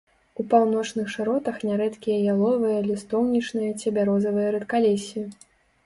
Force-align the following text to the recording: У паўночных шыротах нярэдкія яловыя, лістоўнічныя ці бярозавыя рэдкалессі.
У 0.39 0.43
паўночных 0.53 1.11
шыротах 1.15 1.59
нярэдкія 1.69 2.17
яловыя, 2.35 2.79
лістоўнічныя 2.91 3.71
ці 3.79 3.87
бярозавыя 4.01 4.49
рэдкалессі. 4.61 5.21